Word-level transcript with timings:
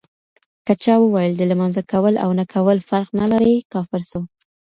که 0.65 0.73
چا 0.83 0.93
وويل 0.99 1.33
د 1.37 1.41
لمانځه 1.51 1.83
کول 1.91 2.13
اونه 2.25 2.43
کول 2.53 2.77
فرق 2.89 3.09
نلري، 3.19 3.55
کافر 3.73 4.01
سو 4.11 4.19